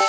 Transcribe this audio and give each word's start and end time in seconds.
Hey, 0.00 0.06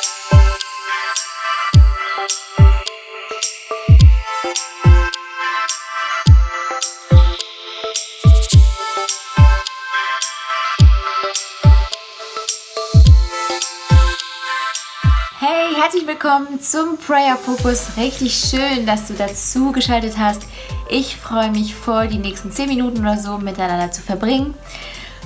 herzlich 15.75 16.07
willkommen 16.07 16.61
zum 16.61 16.97
Prayer 16.97 17.35
Focus. 17.35 17.97
Richtig 17.97 18.33
schön, 18.33 18.85
dass 18.85 19.07
du 19.07 19.13
dazu 19.13 19.73
geschaltet 19.73 20.17
hast. 20.17 20.43
Ich 20.89 21.17
freue 21.17 21.51
mich 21.51 21.75
voll, 21.75 22.07
die 22.07 22.17
nächsten 22.17 22.49
10 22.49 22.69
Minuten 22.69 23.01
oder 23.01 23.17
so 23.17 23.37
miteinander 23.39 23.91
zu 23.91 24.01
verbringen, 24.01 24.53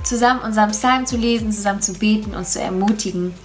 zusammen 0.04 0.42
unseren 0.42 0.72
Psalm 0.72 1.06
zu 1.06 1.18
lesen, 1.18 1.52
zusammen 1.52 1.84
zu 1.84 1.94
beten 1.94 2.34
und 2.34 2.48
zu 2.48 2.60
ermutigen. 2.60 3.36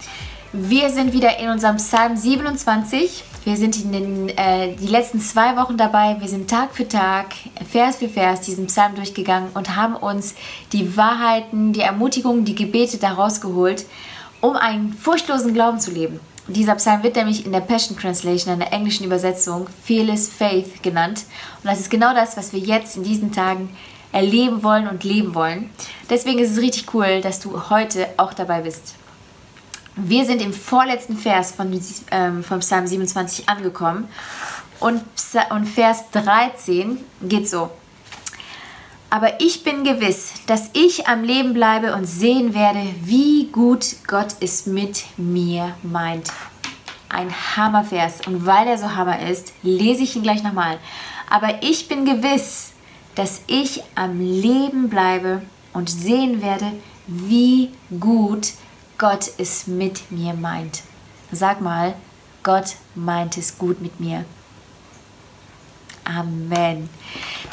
Wir 0.53 0.90
sind 0.90 1.13
wieder 1.13 1.39
in 1.39 1.49
unserem 1.49 1.77
Psalm 1.77 2.17
27. 2.17 3.22
Wir 3.45 3.57
sind 3.57 3.85
in 3.85 3.93
den, 3.93 4.29
äh, 4.31 4.75
die 4.75 4.89
letzten 4.89 5.21
zwei 5.21 5.57
Wochen 5.57 5.76
dabei. 5.76 6.17
Wir 6.18 6.26
sind 6.26 6.50
Tag 6.50 6.75
für 6.75 6.89
Tag, 6.89 7.26
Vers 7.71 7.99
für 7.99 8.09
Vers 8.09 8.40
diesen 8.40 8.67
Psalm 8.67 8.96
durchgegangen 8.96 9.50
und 9.54 9.76
haben 9.76 9.95
uns 9.95 10.35
die 10.73 10.96
Wahrheiten, 10.96 11.73
die 11.73 11.82
Ermutigungen, 11.82 12.45
die 12.45 12.57
Gebete 12.57 12.99
daraus 12.99 13.40
geholt, 13.40 13.86
um 14.40 14.57
einen 14.57 14.93
furchtlosen 14.93 15.54
Glauben 15.54 15.79
zu 15.79 15.93
leben. 15.93 16.18
Dieser 16.49 16.75
Psalm 16.75 17.04
wird 17.04 17.14
nämlich 17.14 17.46
in 17.46 17.53
der 17.53 17.61
Passion 17.61 17.96
Translation, 17.96 18.54
in 18.54 18.59
der 18.59 18.73
englischen 18.73 19.07
Übersetzung, 19.07 19.68
Fearless 19.85 20.29
Faith 20.29 20.82
genannt. 20.82 21.26
Und 21.62 21.71
das 21.71 21.79
ist 21.79 21.90
genau 21.90 22.12
das, 22.12 22.37
was 22.37 22.53
wir 22.53 22.59
jetzt 22.59 22.96
in 22.96 23.04
diesen 23.04 23.31
Tagen 23.31 23.71
erleben 24.11 24.64
wollen 24.64 24.89
und 24.89 25.04
leben 25.04 25.32
wollen. 25.37 25.71
Deswegen 26.11 26.40
ist 26.40 26.51
es 26.51 26.61
richtig 26.61 26.93
cool, 26.93 27.21
dass 27.21 27.39
du 27.39 27.71
heute 27.71 28.09
auch 28.17 28.35
dabei 28.35 28.62
bist. 28.62 28.96
Wir 29.96 30.25
sind 30.25 30.40
im 30.40 30.53
vorletzten 30.53 31.17
Vers 31.17 31.53
von, 31.53 31.79
ähm, 32.11 32.44
vom 32.44 32.61
Psalm 32.61 32.87
27 32.87 33.48
angekommen. 33.48 34.09
Und, 34.78 35.03
und 35.51 35.67
Vers 35.67 36.05
13 36.12 36.98
geht 37.23 37.48
so. 37.48 37.70
Aber 39.11 39.41
ich 39.41 39.65
bin 39.65 39.83
gewiss, 39.83 40.34
dass 40.47 40.70
ich 40.73 41.09
am 41.09 41.25
Leben 41.25 41.53
bleibe 41.53 41.95
und 41.95 42.06
sehen 42.06 42.55
werde, 42.55 42.83
wie 43.03 43.48
gut 43.50 43.97
Gott 44.06 44.37
es 44.41 44.67
mit 44.67 45.05
mir 45.17 45.75
meint. 45.83 46.33
Ein 47.09 47.28
Hammervers. 47.56 48.25
Und 48.27 48.47
weil 48.47 48.69
er 48.69 48.78
so 48.78 48.95
Hammer 48.95 49.28
ist, 49.28 49.53
lese 49.65 50.05
ich 50.05 50.15
ihn 50.15 50.22
gleich 50.22 50.45
nochmal. 50.45 50.78
Aber 51.28 51.62
ich 51.62 51.89
bin 51.89 52.05
gewiss, 52.05 52.72
dass 53.17 53.43
ich 53.48 53.83
am 53.97 54.20
Leben 54.20 54.89
bleibe 54.89 55.43
und 55.72 55.91
sehen 55.91 56.41
werde, 56.41 56.72
wie 57.09 57.70
gut 57.98 58.53
Gott 59.01 59.31
es 59.39 59.67
mit 59.67 60.12
mir 60.12 60.34
meint. 60.34 60.83
Sag 61.33 61.62
mal, 61.62 61.95
Gott 62.43 62.77
meint 62.95 63.39
es 63.39 63.56
gut 63.56 63.81
mit 63.81 63.98
mir. 63.98 64.27
Amen. 66.05 66.91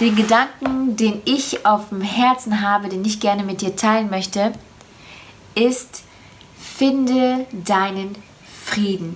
Den 0.02 0.18
Gedanken, 0.18 0.98
den 0.98 1.22
ich 1.24 1.66
auf 1.66 1.88
dem 1.88 2.02
Herzen 2.02 2.60
habe, 2.60 2.90
den 2.90 3.06
ich 3.06 3.22
gerne 3.22 3.44
mit 3.44 3.62
dir 3.62 3.78
teilen 3.78 4.10
möchte, 4.10 4.52
ist, 5.56 6.04
finde 6.60 7.46
deinen 7.54 8.18
Frieden. 8.66 9.16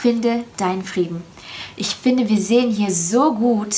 Finde 0.00 0.42
deinen 0.56 0.82
Frieden. 0.82 1.22
Ich 1.76 1.94
finde, 1.94 2.28
wir 2.28 2.40
sehen 2.40 2.72
hier 2.72 2.90
so 2.90 3.32
gut 3.32 3.76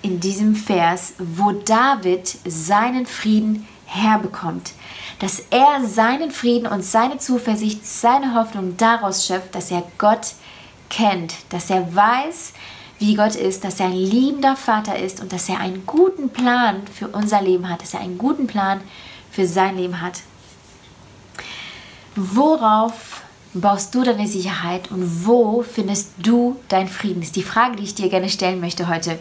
in 0.00 0.20
diesem 0.20 0.56
Vers, 0.56 1.12
wo 1.18 1.52
David 1.52 2.34
seinen 2.46 3.04
Frieden 3.04 3.68
herbekommt. 3.86 4.72
Dass 5.18 5.40
er 5.50 5.86
seinen 5.86 6.30
Frieden 6.30 6.66
und 6.66 6.84
seine 6.84 7.18
Zuversicht, 7.18 7.86
seine 7.86 8.34
Hoffnung 8.34 8.76
daraus 8.76 9.26
schöpft, 9.26 9.54
dass 9.54 9.70
er 9.70 9.82
Gott 9.98 10.34
kennt, 10.90 11.34
dass 11.48 11.70
er 11.70 11.94
weiß, 11.94 12.52
wie 12.98 13.14
Gott 13.14 13.34
ist, 13.34 13.64
dass 13.64 13.80
er 13.80 13.86
ein 13.86 13.96
liebender 13.96 14.56
Vater 14.56 14.98
ist 14.98 15.20
und 15.20 15.32
dass 15.32 15.48
er 15.48 15.60
einen 15.60 15.84
guten 15.86 16.30
Plan 16.30 16.82
für 16.92 17.08
unser 17.08 17.42
Leben 17.42 17.68
hat, 17.68 17.82
dass 17.82 17.94
er 17.94 18.00
einen 18.00 18.18
guten 18.18 18.46
Plan 18.46 18.80
für 19.30 19.46
sein 19.46 19.76
Leben 19.76 20.00
hat. 20.00 20.20
Worauf 22.14 23.22
baust 23.52 23.94
du 23.94 24.02
deine 24.02 24.26
Sicherheit 24.26 24.90
und 24.90 25.26
wo 25.26 25.62
findest 25.62 26.12
du 26.18 26.56
deinen 26.68 26.88
Frieden? 26.88 27.20
Das 27.20 27.28
ist 27.28 27.36
die 27.36 27.42
Frage, 27.42 27.76
die 27.76 27.84
ich 27.84 27.94
dir 27.94 28.08
gerne 28.08 28.28
stellen 28.28 28.60
möchte 28.60 28.88
heute. 28.88 29.18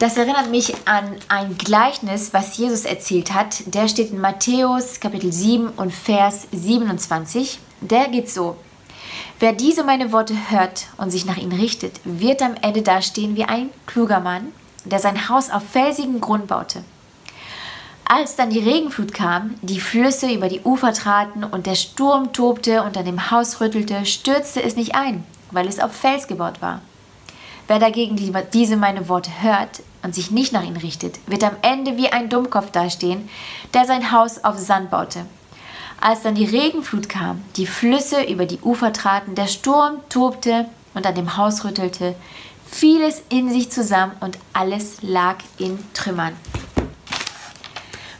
Das 0.00 0.16
erinnert 0.16 0.50
mich 0.50 0.72
an 0.86 1.16
ein 1.28 1.58
Gleichnis, 1.58 2.32
was 2.32 2.56
Jesus 2.56 2.86
erzählt 2.86 3.34
hat. 3.34 3.56
Der 3.66 3.86
steht 3.86 4.12
in 4.12 4.18
Matthäus 4.18 4.98
Kapitel 4.98 5.30
7 5.30 5.68
und 5.76 5.92
Vers 5.92 6.48
27. 6.52 7.58
Der 7.82 8.08
geht 8.08 8.30
so. 8.30 8.56
Wer 9.40 9.52
diese 9.52 9.84
meine 9.84 10.10
Worte 10.10 10.32
hört 10.48 10.86
und 10.96 11.10
sich 11.10 11.26
nach 11.26 11.36
ihnen 11.36 11.52
richtet, 11.52 12.00
wird 12.04 12.40
am 12.40 12.54
Ende 12.62 12.80
dastehen 12.80 13.36
wie 13.36 13.44
ein 13.44 13.68
kluger 13.84 14.20
Mann, 14.20 14.54
der 14.86 15.00
sein 15.00 15.28
Haus 15.28 15.50
auf 15.50 15.64
felsigen 15.64 16.22
Grund 16.22 16.46
baute. 16.46 16.82
Als 18.06 18.36
dann 18.36 18.48
die 18.48 18.58
Regenflut 18.58 19.12
kam, 19.12 19.56
die 19.60 19.80
Flüsse 19.80 20.32
über 20.32 20.48
die 20.48 20.62
Ufer 20.62 20.94
traten 20.94 21.44
und 21.44 21.66
der 21.66 21.74
Sturm 21.74 22.32
tobte 22.32 22.84
und 22.84 22.96
an 22.96 23.04
dem 23.04 23.30
Haus 23.30 23.60
rüttelte, 23.60 24.06
stürzte 24.06 24.62
es 24.62 24.76
nicht 24.76 24.94
ein, 24.94 25.24
weil 25.50 25.68
es 25.68 25.78
auf 25.78 25.92
Fels 25.92 26.26
gebaut 26.26 26.62
war. 26.62 26.80
Wer 27.66 27.78
dagegen 27.78 28.16
die, 28.16 28.32
diese 28.54 28.76
meine 28.76 29.08
Worte 29.10 29.30
hört 29.42 29.82
und 30.02 30.14
sich 30.14 30.30
nicht 30.30 30.52
nach 30.52 30.62
ihnen 30.62 30.76
richtet, 30.76 31.18
wird 31.26 31.44
am 31.44 31.56
Ende 31.62 31.96
wie 31.96 32.08
ein 32.08 32.28
Dummkopf 32.28 32.70
dastehen, 32.70 33.28
der 33.74 33.84
sein 33.84 34.12
Haus 34.12 34.44
auf 34.44 34.58
Sand 34.58 34.90
baute. 34.90 35.26
Als 36.00 36.22
dann 36.22 36.34
die 36.34 36.46
Regenflut 36.46 37.08
kam, 37.08 37.42
die 37.56 37.66
Flüsse 37.66 38.22
über 38.22 38.46
die 38.46 38.60
Ufer 38.60 38.92
traten, 38.92 39.34
der 39.34 39.46
Sturm 39.46 40.00
tobte 40.08 40.66
und 40.94 41.06
an 41.06 41.14
dem 41.14 41.36
Haus 41.36 41.64
rüttelte, 41.64 42.14
fiel 42.70 43.02
es 43.02 43.22
in 43.28 43.50
sich 43.50 43.70
zusammen 43.70 44.12
und 44.20 44.38
alles 44.52 45.02
lag 45.02 45.36
in 45.58 45.78
Trümmern. 45.92 46.34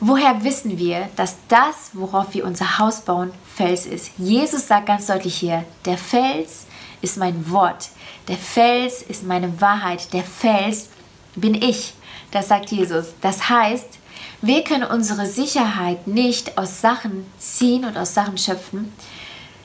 Woher 0.00 0.44
wissen 0.44 0.78
wir, 0.78 1.08
dass 1.16 1.36
das, 1.48 1.90
worauf 1.92 2.32
wir 2.32 2.46
unser 2.46 2.78
Haus 2.78 3.02
bauen, 3.02 3.32
Fels 3.54 3.84
ist? 3.84 4.12
Jesus 4.16 4.66
sagt 4.66 4.86
ganz 4.86 5.06
deutlich 5.06 5.36
hier, 5.36 5.64
der 5.84 5.98
Fels 5.98 6.66
ist 7.02 7.18
mein 7.18 7.50
Wort, 7.50 7.90
der 8.28 8.36
Fels 8.36 9.02
ist 9.02 9.24
meine 9.24 9.60
Wahrheit, 9.60 10.12
der 10.12 10.24
Fels 10.24 10.88
bin 11.34 11.54
ich. 11.54 11.94
Das 12.30 12.48
sagt 12.48 12.70
Jesus. 12.70 13.06
Das 13.20 13.48
heißt, 13.48 13.98
wir 14.42 14.64
können 14.64 14.84
unsere 14.84 15.26
Sicherheit 15.26 16.06
nicht 16.06 16.56
aus 16.56 16.80
Sachen 16.80 17.26
ziehen 17.38 17.84
und 17.84 17.96
aus 17.96 18.14
Sachen 18.14 18.38
schöpfen, 18.38 18.92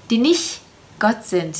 die 0.09 0.17
nicht 0.17 0.59
Gott 0.99 1.23
sind. 1.23 1.57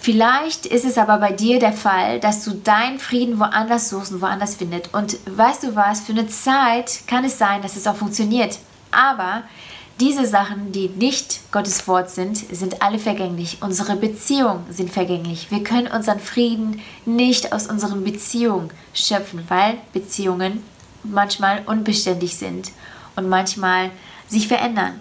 Vielleicht 0.00 0.64
ist 0.64 0.84
es 0.84 0.96
aber 0.96 1.18
bei 1.18 1.32
dir 1.32 1.58
der 1.58 1.72
Fall, 1.72 2.20
dass 2.20 2.44
du 2.44 2.52
deinen 2.52 3.00
Frieden 3.00 3.40
woanders 3.40 3.88
suchst 3.88 4.12
und 4.12 4.22
woanders 4.22 4.54
findest. 4.54 4.94
Und 4.94 5.16
weißt 5.26 5.64
du 5.64 5.74
was, 5.74 6.00
für 6.00 6.12
eine 6.12 6.28
Zeit 6.28 7.00
kann 7.08 7.24
es 7.24 7.38
sein, 7.38 7.62
dass 7.62 7.76
es 7.76 7.86
auch 7.86 7.96
funktioniert. 7.96 8.58
Aber 8.92 9.42
diese 10.00 10.26
Sachen, 10.26 10.70
die 10.70 10.88
nicht 10.88 11.40
Gottes 11.50 11.88
Wort 11.88 12.10
sind, 12.10 12.36
sind 12.36 12.82
alle 12.82 12.98
vergänglich. 12.98 13.58
Unsere 13.60 13.96
Beziehungen 13.96 14.64
sind 14.70 14.90
vergänglich. 14.92 15.50
Wir 15.50 15.64
können 15.64 15.88
unseren 15.88 16.20
Frieden 16.20 16.80
nicht 17.04 17.52
aus 17.52 17.66
unseren 17.66 18.04
Beziehungen 18.04 18.70
schöpfen, 18.94 19.42
weil 19.48 19.78
Beziehungen 19.92 20.62
manchmal 21.02 21.62
unbeständig 21.66 22.36
sind 22.36 22.70
und 23.16 23.28
manchmal 23.28 23.90
sich 24.28 24.46
verändern. 24.46 25.00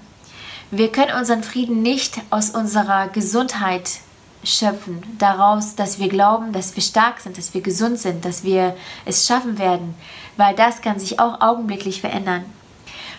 Wir 0.72 0.92
können 0.92 1.16
unseren 1.18 1.44
Frieden 1.44 1.82
nicht 1.82 2.20
aus 2.30 2.50
unserer 2.50 3.08
Gesundheit 3.08 4.00
schöpfen, 4.44 5.04
daraus, 5.18 5.76
dass 5.76 6.00
wir 6.00 6.10
glauben, 6.10 6.54
dass 6.54 6.76
wir 6.76 6.84
stark 6.84 7.20
sind, 7.20 7.38
dass 7.38 7.54
wir 7.54 7.62
gesund 7.62 8.00
sind, 8.00 8.26
dass 8.26 8.44
wir 8.44 8.76
es 9.06 9.28
schaffen 9.28 9.60
werden, 9.60 9.96
weil 10.38 10.56
das 10.56 10.82
kann 10.82 11.00
sich 11.00 11.20
auch 11.20 11.42
augenblicklich 11.42 12.02
verändern. 12.02 12.46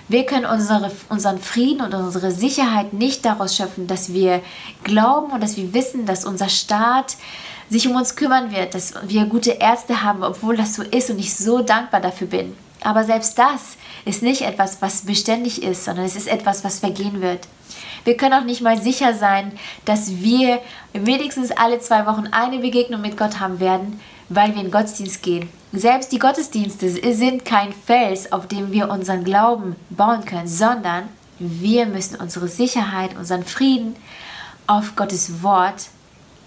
Wir 0.09 0.25
können 0.25 0.47
unsere, 0.47 0.91
unseren 1.11 1.39
Frieden 1.39 1.83
und 1.83 1.93
unsere 1.93 2.31
Sicherheit 2.31 2.95
nicht 2.95 3.27
daraus 3.27 3.55
schöpfen, 3.55 3.87
dass 3.87 4.13
wir 4.15 4.41
glauben 4.83 5.33
und 5.33 5.43
dass 5.43 5.59
wir 5.59 5.75
wissen, 5.75 6.07
dass 6.07 6.25
unser 6.25 6.49
Staat 6.49 7.17
sich 7.69 7.87
um 7.87 7.95
uns 7.95 8.17
kümmern 8.17 8.51
wird, 8.51 8.75
dass 8.75 8.95
wir 9.03 9.27
gute 9.27 9.51
Ärzte 9.51 10.03
haben, 10.03 10.23
obwohl 10.23 10.57
das 10.57 10.75
so 10.75 10.83
ist 10.83 11.11
und 11.11 11.19
ich 11.19 11.37
so 11.37 11.61
dankbar 11.61 12.01
dafür 12.01 12.27
bin. 12.27 12.57
Aber 12.81 13.05
selbst 13.05 13.39
das 13.39 13.77
ist 14.07 14.23
nicht 14.23 14.43
etwas, 14.43 14.81
was 14.81 15.03
beständig 15.03 15.63
ist, 15.63 15.85
sondern 15.85 16.07
es 16.07 16.17
ist 16.17 16.29
etwas, 16.29 16.65
was 16.65 16.79
vergehen 16.79 17.21
wird. 17.21 17.47
Wir 18.05 18.17
können 18.17 18.35
auch 18.35 18.45
nicht 18.45 18.63
mal 18.63 18.81
sicher 18.81 19.13
sein, 19.13 19.53
dass 19.85 20.23
wir 20.23 20.61
wenigstens 20.95 21.51
alle 21.51 21.81
zwei 21.81 22.07
Wochen 22.07 22.29
eine 22.31 22.61
Begegnung 22.61 23.03
mit 23.03 23.19
Gott 23.19 23.41
haben 23.41 23.61
werden, 23.61 24.01
weil 24.29 24.55
wir 24.55 24.63
in 24.63 24.71
Gottesdienst 24.71 25.23
gehen. 25.23 25.49
Selbst 25.73 26.13
die 26.13 26.19
Gottesdienste 26.19 26.89
sind 27.15 27.45
kein 27.45 27.73
Fels, 27.73 28.33
auf 28.33 28.47
dem 28.47 28.73
wir 28.73 28.91
unseren 28.91 29.25
Glauben 29.25 29.77
bauen 29.91 30.25
können, 30.25 30.49
sondern 30.49 31.09
wir 31.39 31.87
müssen 31.87 32.17
unsere 32.17 32.49
Sicherheit, 32.49 33.17
unseren 33.17 33.45
Frieden 33.45 33.97
auf 34.67 34.97
Gottes 34.97 35.43
Wort 35.43 35.89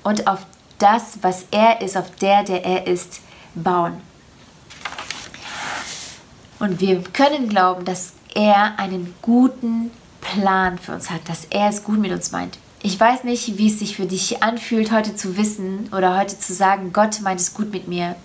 und 0.03 0.27
auf 0.27 0.39
das, 0.79 1.19
was 1.21 1.45
er 1.51 1.81
ist, 1.81 1.95
auf 1.97 2.11
der, 2.15 2.43
der 2.43 2.65
er 2.65 2.87
ist, 2.87 3.21
bauen. 3.55 4.01
Und 6.59 6.79
wir 6.79 7.01
können 7.01 7.49
glauben, 7.49 7.85
dass 7.85 8.13
er 8.35 8.79
einen 8.79 9.15
guten 9.21 9.91
Plan 10.21 10.77
für 10.77 10.93
uns 10.93 11.09
hat, 11.09 11.27
dass 11.27 11.45
er 11.45 11.69
es 11.69 11.83
gut 11.83 11.99
mit 11.99 12.11
uns 12.11 12.31
meint. 12.31 12.57
Ich 12.83 12.99
weiß 12.99 13.25
nicht, 13.25 13.59
wie 13.59 13.67
es 13.67 13.77
sich 13.77 13.95
für 13.95 14.07
dich 14.07 14.41
anfühlt, 14.41 14.91
heute 14.91 15.15
zu 15.15 15.37
wissen 15.37 15.87
oder 15.95 16.17
heute 16.17 16.39
zu 16.39 16.51
sagen, 16.51 16.91
Gott 16.93 17.21
meint 17.21 17.39
es 17.39 17.53
gut 17.53 17.71
mit 17.71 17.87
mir. 17.87 18.15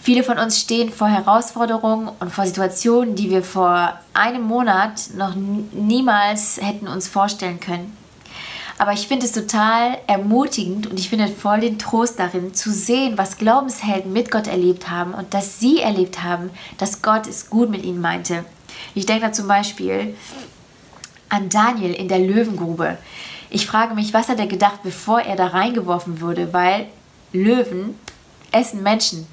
Viele 0.00 0.22
von 0.22 0.38
uns 0.38 0.60
stehen 0.60 0.92
vor 0.92 1.08
Herausforderungen 1.08 2.08
und 2.20 2.30
vor 2.32 2.46
Situationen, 2.46 3.16
die 3.16 3.30
wir 3.30 3.42
vor 3.42 3.98
einem 4.14 4.42
Monat 4.42 5.10
noch 5.16 5.34
niemals 5.34 6.60
hätten 6.62 6.86
uns 6.86 7.08
vorstellen 7.08 7.58
können. 7.58 7.96
Aber 8.78 8.92
ich 8.92 9.08
finde 9.08 9.26
es 9.26 9.32
total 9.32 9.98
ermutigend 10.06 10.86
und 10.86 10.98
ich 10.98 11.10
finde 11.10 11.26
voll 11.26 11.60
den 11.60 11.78
Trost 11.78 12.18
darin, 12.18 12.54
zu 12.54 12.70
sehen, 12.70 13.18
was 13.18 13.38
Glaubenshelden 13.38 14.12
mit 14.12 14.30
Gott 14.30 14.46
erlebt 14.46 14.88
haben 14.88 15.14
und 15.14 15.34
dass 15.34 15.58
sie 15.58 15.80
erlebt 15.80 16.22
haben, 16.22 16.50
dass 16.78 17.02
Gott 17.02 17.26
es 17.26 17.50
gut 17.50 17.68
mit 17.68 17.84
ihnen 17.84 18.00
meinte. 18.00 18.44
Ich 18.94 19.04
denke 19.04 19.26
da 19.26 19.32
zum 19.32 19.48
Beispiel 19.48 20.16
an 21.28 21.48
Daniel 21.48 21.92
in 21.92 22.08
der 22.08 22.20
Löwengrube. 22.20 22.96
Ich 23.50 23.66
frage 23.66 23.94
mich, 23.94 24.14
was 24.14 24.28
hat 24.28 24.38
er 24.38 24.46
gedacht, 24.46 24.82
bevor 24.84 25.20
er 25.20 25.34
da 25.34 25.48
reingeworfen 25.48 26.20
wurde, 26.20 26.52
weil 26.52 26.86
Löwen 27.32 27.96
essen 28.52 28.82
Menschen. 28.82 29.26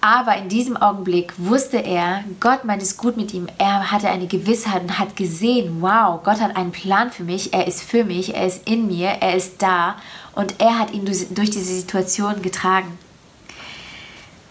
Aber 0.00 0.36
in 0.36 0.48
diesem 0.48 0.76
Augenblick 0.76 1.32
wusste 1.38 1.78
er, 1.78 2.24
Gott 2.38 2.64
meint 2.64 2.82
es 2.82 2.96
gut 2.96 3.16
mit 3.16 3.32
ihm. 3.32 3.46
Er 3.58 3.90
hatte 3.90 4.08
eine 4.08 4.26
Gewissheit 4.26 4.82
und 4.82 4.98
hat 4.98 5.16
gesehen, 5.16 5.78
wow, 5.80 6.22
Gott 6.22 6.40
hat 6.40 6.56
einen 6.56 6.72
Plan 6.72 7.10
für 7.10 7.24
mich. 7.24 7.54
Er 7.54 7.66
ist 7.66 7.82
für 7.82 8.04
mich, 8.04 8.34
er 8.34 8.46
ist 8.46 8.68
in 8.68 8.86
mir, 8.86 9.08
er 9.08 9.34
ist 9.34 9.62
da 9.62 9.96
und 10.34 10.60
er 10.60 10.78
hat 10.78 10.92
ihn 10.92 11.06
durch 11.06 11.50
diese 11.50 11.74
Situation 11.74 12.42
getragen. 12.42 12.98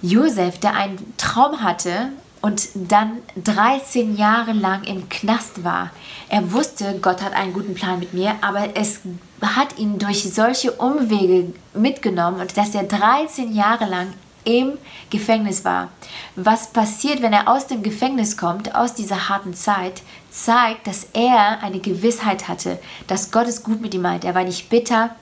Josef, 0.02 0.58
der 0.58 0.76
einen 0.76 1.14
Traum 1.18 1.62
hatte 1.62 2.10
und 2.44 2.68
dann 2.76 3.20
13 3.42 4.18
Jahre 4.18 4.52
lang 4.52 4.84
im 4.84 5.08
Knast 5.08 5.64
war. 5.64 5.92
Er 6.28 6.52
wusste, 6.52 7.00
Gott 7.02 7.22
hat 7.22 7.32
einen 7.32 7.54
guten 7.54 7.74
Plan 7.74 8.00
mit 8.00 8.14
mir, 8.14 8.36
aber 8.42 8.76
es 8.76 9.00
hat 9.42 9.80
ihn 9.80 9.98
durch 9.98 10.24
solche 10.24 10.74
Umwege 10.74 11.54
mitgenommen 11.74 12.42
und 12.42 12.58
dass 12.58 12.76
er 12.76 12.84
13 12.84 13.56
Jahre 13.56 13.86
lang 13.86 14.14
im 14.44 14.74
Gefängnis 15.10 15.64
war. 15.64 15.88
Was 16.36 16.74
passiert, 16.74 17.22
wenn 17.22 17.32
er 17.32 17.48
aus 17.48 17.68
dem 17.68 17.82
Gefängnis 17.82 18.36
kommt, 18.36 18.76
aus 18.76 18.94
dieser 18.94 19.30
harten 19.30 19.54
Zeit, 19.54 20.02
zeigt, 20.30 20.86
dass 20.86 21.08
er 21.14 21.64
eine 21.64 21.80
Gewissheit 21.80 22.50
hatte, 22.50 22.78
dass 23.08 23.32
Gott 23.32 23.48
es 23.48 23.64
gut 23.64 23.80
mit 23.80 23.94
ihm 23.94 24.02
meint. 24.02 24.26
Er 24.26 24.36
war 24.36 24.44
nicht 24.44 24.70
bitter, 24.70 25.16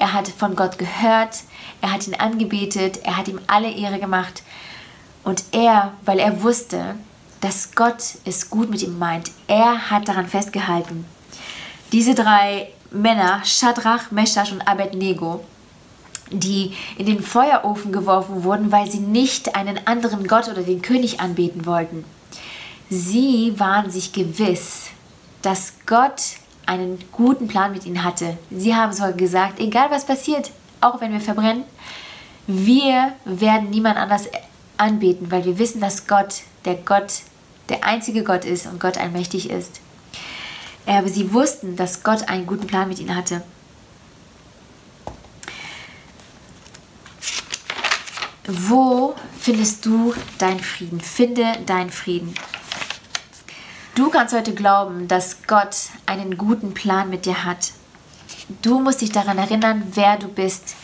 er 0.00 0.12
hat 0.14 0.26
von 0.26 0.56
Gott 0.56 0.78
gehört, 0.78 1.44
er 1.80 1.92
hat 1.92 2.08
ihn 2.08 2.14
angebetet, 2.14 3.04
er 3.04 3.18
hat 3.18 3.28
ihm 3.28 3.38
alle 3.46 3.70
Ehre 3.70 4.00
gemacht. 4.00 4.42
Und 5.24 5.44
er, 5.52 5.92
weil 6.04 6.18
er 6.18 6.42
wusste, 6.42 6.96
dass 7.40 7.74
Gott 7.74 8.02
es 8.24 8.50
gut 8.50 8.70
mit 8.70 8.82
ihm 8.82 8.98
meint, 8.98 9.30
er 9.46 9.90
hat 9.90 10.08
daran 10.08 10.26
festgehalten. 10.28 11.04
Diese 11.92 12.14
drei 12.14 12.68
Männer, 12.90 13.42
Shadrach, 13.44 14.10
Meshach 14.10 14.52
und 14.52 14.66
Abednego, 14.66 15.44
die 16.30 16.74
in 16.96 17.06
den 17.06 17.22
Feuerofen 17.22 17.92
geworfen 17.92 18.44
wurden, 18.44 18.70
weil 18.70 18.90
sie 18.90 19.00
nicht 19.00 19.56
einen 19.56 19.86
anderen 19.86 20.26
Gott 20.26 20.48
oder 20.48 20.62
den 20.62 20.82
König 20.82 21.20
anbeten 21.20 21.66
wollten. 21.66 22.04
Sie 22.88 23.54
waren 23.58 23.90
sich 23.90 24.12
gewiss, 24.12 24.88
dass 25.42 25.74
Gott 25.86 26.22
einen 26.66 26.98
guten 27.12 27.48
Plan 27.48 27.72
mit 27.72 27.86
ihnen 27.86 28.04
hatte. 28.04 28.36
Sie 28.50 28.74
haben 28.74 28.92
sogar 28.92 29.12
gesagt, 29.12 29.58
egal 29.58 29.90
was 29.90 30.06
passiert, 30.06 30.50
auch 30.80 31.00
wenn 31.00 31.12
wir 31.12 31.20
verbrennen, 31.20 31.64
wir 32.46 33.12
werden 33.24 33.70
niemand 33.70 33.96
anders 33.96 34.26
anbeten, 34.80 35.30
weil 35.30 35.44
wir 35.44 35.58
wissen, 35.58 35.80
dass 35.80 36.06
Gott 36.06 36.42
der 36.64 36.74
Gott, 36.74 37.22
der 37.68 37.84
einzige 37.84 38.24
Gott 38.24 38.44
ist 38.44 38.66
und 38.66 38.80
Gott 38.80 38.98
allmächtig 38.98 39.50
ist. 39.50 39.80
Aber 40.86 41.08
sie 41.08 41.32
wussten, 41.32 41.76
dass 41.76 42.02
Gott 42.02 42.28
einen 42.28 42.46
guten 42.46 42.66
Plan 42.66 42.88
mit 42.88 42.98
ihnen 42.98 43.14
hatte. 43.14 43.42
Wo 48.46 49.14
findest 49.38 49.86
du 49.86 50.12
deinen 50.38 50.60
Frieden? 50.60 51.00
Finde 51.00 51.56
deinen 51.66 51.90
Frieden. 51.90 52.34
Du 53.94 54.10
kannst 54.10 54.34
heute 54.34 54.54
glauben, 54.54 55.06
dass 55.06 55.46
Gott 55.46 55.76
einen 56.06 56.36
guten 56.36 56.74
Plan 56.74 57.10
mit 57.10 57.26
dir 57.26 57.44
hat. 57.44 57.72
Du 58.62 58.80
musst 58.80 59.02
dich 59.02 59.12
daran 59.12 59.38
erinnern, 59.38 59.92
wer 59.94 60.16
du 60.16 60.26
bist. 60.26 60.74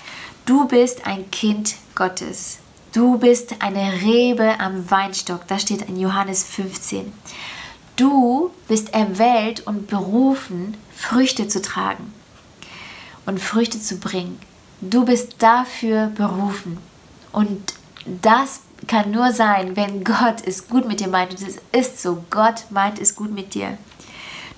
Du 0.44 0.68
bist 0.68 1.06
ein 1.06 1.28
Kind 1.30 1.74
Gottes. 1.96 2.58
Du 2.96 3.18
bist 3.18 3.56
eine 3.58 4.00
Rebe 4.00 4.58
am 4.58 4.90
Weinstock. 4.90 5.46
Das 5.48 5.60
steht 5.60 5.82
in 5.82 6.00
Johannes 6.00 6.42
15. 6.44 7.12
Du 7.94 8.50
bist 8.68 8.94
erwählt 8.94 9.66
und 9.66 9.86
berufen, 9.86 10.78
Früchte 10.96 11.46
zu 11.46 11.60
tragen 11.60 12.14
und 13.26 13.38
Früchte 13.38 13.78
zu 13.78 13.98
bringen. 13.98 14.40
Du 14.80 15.04
bist 15.04 15.34
dafür 15.40 16.06
berufen. 16.06 16.78
Und 17.32 17.74
das 18.22 18.60
kann 18.86 19.10
nur 19.10 19.30
sein, 19.30 19.76
wenn 19.76 20.02
Gott 20.02 20.36
es 20.46 20.66
gut 20.66 20.88
mit 20.88 21.00
dir 21.00 21.08
meint. 21.08 21.32
Und 21.32 21.46
es 21.46 21.58
ist 21.72 22.00
so. 22.00 22.24
Gott 22.30 22.64
meint 22.70 22.98
es 22.98 23.14
gut 23.14 23.30
mit 23.30 23.52
dir. 23.52 23.76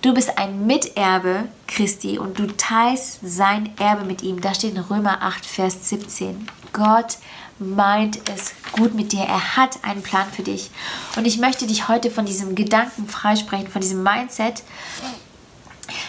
Du 0.00 0.14
bist 0.14 0.38
ein 0.38 0.64
Miterbe 0.64 1.48
Christi 1.66 2.18
und 2.18 2.38
du 2.38 2.46
teilst 2.46 3.18
sein 3.24 3.76
Erbe 3.80 4.04
mit 4.04 4.22
ihm. 4.22 4.40
Da 4.40 4.54
steht 4.54 4.76
in 4.76 4.80
Römer 4.80 5.22
8, 5.22 5.44
Vers 5.44 5.88
17. 5.88 6.46
Gott 6.72 7.18
meint 7.58 8.20
es 8.30 8.52
gut 8.70 8.94
mit 8.94 9.10
dir. 9.10 9.22
Er 9.22 9.56
hat 9.56 9.82
einen 9.82 10.04
Plan 10.04 10.26
für 10.30 10.44
dich. 10.44 10.70
Und 11.16 11.26
ich 11.26 11.38
möchte 11.38 11.66
dich 11.66 11.88
heute 11.88 12.12
von 12.12 12.26
diesem 12.26 12.54
Gedanken 12.54 13.08
freisprechen, 13.08 13.66
von 13.66 13.80
diesem 13.80 14.04
Mindset, 14.04 14.62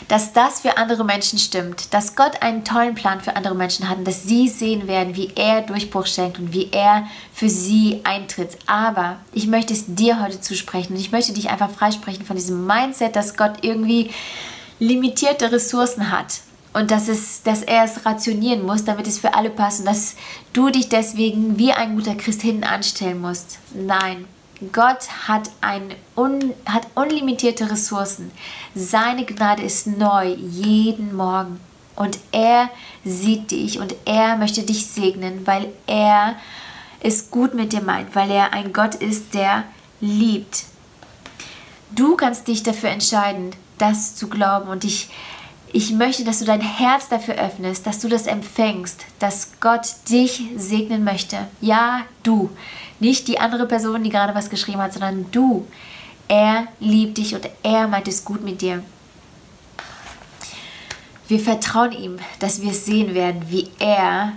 dass 0.07 0.33
das 0.33 0.61
für 0.61 0.77
andere 0.77 1.03
Menschen 1.03 1.39
stimmt, 1.39 1.93
dass 1.93 2.15
Gott 2.15 2.41
einen 2.41 2.63
tollen 2.63 2.95
Plan 2.95 3.21
für 3.21 3.35
andere 3.35 3.55
Menschen 3.55 3.89
hat 3.89 3.97
und 3.97 4.07
dass 4.07 4.23
sie 4.23 4.47
sehen 4.47 4.87
werden, 4.87 5.15
wie 5.15 5.31
er 5.35 5.61
Durchbruch 5.61 6.07
schenkt 6.07 6.39
und 6.39 6.53
wie 6.53 6.69
er 6.71 7.07
für 7.33 7.49
sie 7.49 8.01
eintritt. 8.03 8.57
Aber 8.67 9.17
ich 9.33 9.47
möchte 9.47 9.73
es 9.73 9.85
dir 9.87 10.21
heute 10.21 10.41
zusprechen 10.41 10.93
und 10.93 10.99
ich 10.99 11.11
möchte 11.11 11.33
dich 11.33 11.49
einfach 11.49 11.69
freisprechen 11.69 12.25
von 12.25 12.35
diesem 12.35 12.65
Mindset, 12.65 13.15
dass 13.15 13.37
Gott 13.37 13.57
irgendwie 13.61 14.11
limitierte 14.79 15.51
Ressourcen 15.51 16.11
hat 16.11 16.41
und 16.73 16.91
dass, 16.91 17.07
es, 17.07 17.43
dass 17.43 17.63
er 17.63 17.83
es 17.83 18.05
rationieren 18.05 18.65
muss, 18.65 18.85
damit 18.85 19.07
es 19.07 19.19
für 19.19 19.33
alle 19.33 19.49
passt 19.49 19.79
und 19.79 19.85
dass 19.85 20.15
du 20.53 20.69
dich 20.69 20.89
deswegen 20.89 21.57
wie 21.57 21.73
ein 21.73 21.95
guter 21.95 22.15
Christ 22.15 22.41
hinten 22.41 22.63
anstellen 22.63 23.21
musst. 23.21 23.59
Nein, 23.73 24.25
Gott 24.73 25.27
hat, 25.27 25.49
ein 25.61 25.93
un, 26.15 26.53
hat 26.65 26.87
unlimitierte 26.95 27.71
Ressourcen. 27.71 28.31
Seine 28.75 29.25
Gnade 29.25 29.63
ist 29.63 29.87
neu 29.87 30.33
jeden 30.33 31.15
Morgen. 31.15 31.59
Und 31.95 32.17
er 32.31 32.69
sieht 33.03 33.51
dich 33.51 33.79
und 33.79 33.93
er 34.05 34.37
möchte 34.37 34.63
dich 34.63 34.87
segnen, 34.87 35.45
weil 35.45 35.67
er 35.85 36.35
es 37.01 37.31
gut 37.31 37.53
mit 37.53 37.73
dir 37.73 37.81
meint, 37.81 38.15
weil 38.15 38.31
er 38.31 38.53
ein 38.53 38.73
Gott 38.73 38.95
ist, 38.95 39.33
der 39.33 39.63
liebt. 40.01 40.63
Du 41.91 42.15
kannst 42.15 42.47
dich 42.47 42.63
dafür 42.63 42.89
entscheiden, 42.89 43.51
das 43.77 44.15
zu 44.15 44.27
glauben 44.27 44.69
und 44.69 44.83
ich, 44.83 45.09
ich 45.71 45.91
möchte, 45.91 46.23
dass 46.23 46.39
du 46.39 46.45
dein 46.45 46.61
Herz 46.61 47.09
dafür 47.09 47.35
öffnest, 47.35 47.85
dass 47.85 47.99
du 47.99 48.07
das 48.07 48.27
empfängst, 48.27 49.05
dass 49.19 49.51
Gott 49.59 49.87
dich 50.09 50.43
segnen 50.55 51.03
möchte. 51.03 51.47
Ja, 51.61 52.05
du. 52.23 52.49
Nicht 52.99 53.27
die 53.27 53.39
andere 53.39 53.67
Person, 53.67 54.03
die 54.03 54.09
gerade 54.09 54.35
was 54.35 54.49
geschrieben 54.49 54.81
hat, 54.81 54.93
sondern 54.93 55.25
du. 55.31 55.67
Er 56.27 56.67
liebt 56.79 57.17
dich 57.17 57.35
und 57.35 57.49
er 57.63 57.87
meint 57.87 58.07
es 58.07 58.25
gut 58.25 58.43
mit 58.43 58.61
dir. 58.61 58.83
Wir 61.27 61.39
vertrauen 61.39 61.91
ihm, 61.91 62.17
dass 62.39 62.61
wir 62.61 62.73
sehen 62.73 63.13
werden, 63.13 63.43
wie 63.49 63.69
er, 63.77 64.33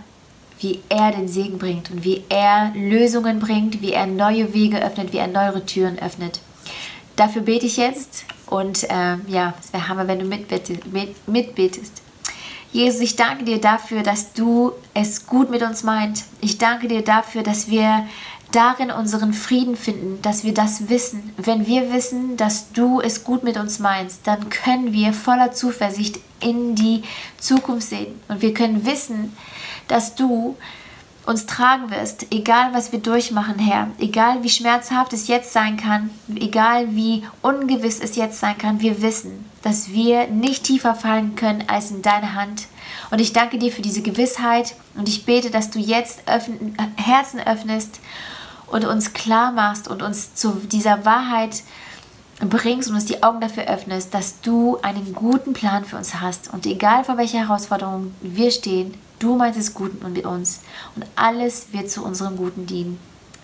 wie 0.61 0.81
er 0.91 1.13
den 1.13 1.29
Segen 1.29 1.59
bringt 1.59 1.91
und 1.91 2.05
wie 2.05 2.23
er 2.29 2.73
Lösungen 2.75 3.41
bringt, 3.41 3.81
wie 3.81 3.93
er 3.93 4.07
neue 4.07 4.53
Wege 4.53 4.83
öffnet, 4.83 5.13
wie 5.13 5.19
er 5.19 5.29
neue 5.29 5.65
Türen 5.65 5.99
öffnet. 5.99 6.41
Dafür 7.17 7.43
bete 7.43 7.67
ich 7.67 7.79
jetzt 7.79 8.25
und 8.53 8.85
äh, 8.91 9.17
ja, 9.29 9.55
es 9.59 9.73
wäre 9.73 9.89
Hammer, 9.89 10.07
wenn 10.07 10.19
du 10.19 10.27
mitbetest. 10.27 10.87
Mit, 10.93 11.27
mitbetest. 11.27 12.03
Jesus, 12.71 13.01
ich 13.01 13.17
danke 13.17 13.45
dir 13.45 13.61
dafür, 13.61 14.03
dass 14.03 14.35
du 14.35 14.73
es 14.93 15.27
gut 15.27 15.51
mit 15.51 15.63
uns 15.63 15.83
meint. 15.83 16.25
Ich 16.43 16.59
danke 16.59 16.87
dir 16.87 17.03
dafür, 17.03 17.43
dass 17.43 17.69
wir 17.69 18.07
darin 18.51 18.91
unseren 18.91 19.33
Frieden 19.33 19.75
finden, 19.75 20.21
dass 20.21 20.45
wir 20.45 20.53
das 20.53 20.91
wissen. 20.91 21.33
Wenn 21.39 21.67
wir 21.67 21.93
wissen, 21.93 22.37
dass 22.37 22.73
du 22.73 23.01
es 23.01 23.25
gut 23.25 23.43
mit 23.43 23.57
uns 23.57 23.79
meinst, 23.79 24.27
dann 24.27 24.51
können 24.51 24.93
wir 24.93 25.15
voller 25.15 25.53
Zuversicht 25.53 26.21
in 26.41 26.75
die 26.75 27.05
Zukunft 27.39 27.89
sehen. 27.89 28.21
Und 28.29 28.43
wir 28.43 28.53
können 28.53 28.85
wissen, 28.85 29.35
dass 29.89 30.15
du 30.15 30.57
uns 31.25 31.47
tragen 31.47 31.91
wirst, 31.91 32.27
egal 32.33 32.71
was 32.73 32.91
wir 32.91 32.99
durchmachen, 32.99 33.59
Herr, 33.59 33.89
egal 33.99 34.43
wie 34.43 34.49
schmerzhaft 34.49 35.13
es 35.13 35.29
jetzt 35.29 35.53
sein 35.53 35.77
kann, 35.77 36.11
egal 36.35 36.95
wie 36.97 37.23
ungewiss 37.43 38.01
es 38.01 38.17
jetzt 38.17 38.41
sein 38.41 38.59
kann, 38.59 38.81
wir 38.81 39.03
wissen, 39.03 39.45
dass 39.63 39.91
wir 39.91 40.27
nicht 40.27 40.65
tiefer 40.65 40.95
fallen 40.95 41.37
können 41.37 41.65
als 41.69 41.93
in 41.93 42.03
deine 42.03 42.35
Hand. 42.35 42.67
Und 43.11 43.21
ich 43.21 43.33
danke 43.33 43.59
dir 43.59 43.71
für 43.71 43.83
diese 43.83 44.03
Gewissheit 44.03 44.75
und 44.97 45.09
ich 45.09 45.25
bete, 45.25 45.51
dass 45.51 45.71
du 45.71 45.79
jetzt 45.79 46.23
öffn 46.27 46.77
Herzen 46.97 47.41
öffnest 47.41 48.01
und 48.67 48.85
uns 48.85 49.13
klar 49.13 49.53
machst 49.53 49.87
und 49.87 50.03
uns 50.03 50.35
zu 50.35 50.55
dieser 50.73 51.05
Wahrheit 51.05 51.63
bringst 52.41 52.89
und 52.89 52.97
uns 52.97 53.05
die 53.05 53.23
Augen 53.23 53.41
dafür 53.41 53.65
öffnest, 53.65 54.13
dass 54.13 54.41
du 54.41 54.79
einen 54.83 55.13
guten 55.13 55.53
Plan 55.53 55.85
für 55.85 55.97
uns 55.97 56.21
hast. 56.21 56.53
Und 56.53 56.67
egal 56.67 57.05
vor 57.05 57.17
welcher 57.17 57.41
Herausforderung 57.41 58.13
wir 58.21 58.51
stehen, 58.51 58.95
du 59.23 59.37
meinst 59.37 59.59
es 59.59 59.75
gut 59.75 60.03
mit 60.03 60.27
uns. 60.27 60.61
Und 60.97 61.07
alles 61.15 61.73
wird 61.73 61.91
zu 61.91 62.05
unserem 62.05 62.37
Guten 62.37 62.67
dienen. 62.67 62.99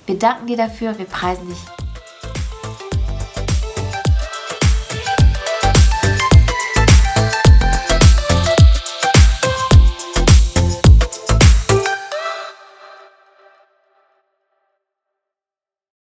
Wir 0.07 0.19
danken 0.19 0.47
dir 0.47 0.57
dafür, 0.57 0.99
wir 0.99 1.05
preisen 1.05 1.49
dich. 1.49 1.88